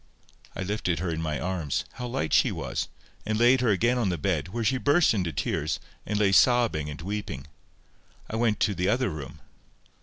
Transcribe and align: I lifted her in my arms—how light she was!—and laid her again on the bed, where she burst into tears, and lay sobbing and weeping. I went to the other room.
I 0.55 0.63
lifted 0.63 0.97
her 0.97 1.11
in 1.11 1.21
my 1.21 1.39
arms—how 1.39 2.07
light 2.07 2.33
she 2.33 2.51
was!—and 2.51 3.37
laid 3.37 3.61
her 3.61 3.69
again 3.69 3.99
on 3.99 4.09
the 4.09 4.17
bed, 4.17 4.47
where 4.47 4.63
she 4.63 4.79
burst 4.79 5.13
into 5.13 5.31
tears, 5.31 5.79
and 6.07 6.17
lay 6.17 6.31
sobbing 6.31 6.89
and 6.89 6.99
weeping. 6.99 7.45
I 8.27 8.35
went 8.35 8.59
to 8.61 8.73
the 8.73 8.87
other 8.89 9.11
room. 9.11 9.41